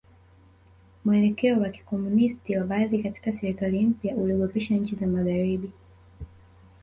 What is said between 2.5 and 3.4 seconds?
wa baadhi katika